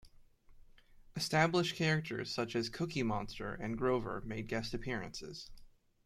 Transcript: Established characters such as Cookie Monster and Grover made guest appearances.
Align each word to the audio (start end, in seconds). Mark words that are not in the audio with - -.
Established 1.15 1.75
characters 1.75 2.33
such 2.33 2.55
as 2.55 2.69
Cookie 2.71 3.03
Monster 3.03 3.53
and 3.53 3.77
Grover 3.77 4.23
made 4.25 4.47
guest 4.47 4.73
appearances. 4.73 5.51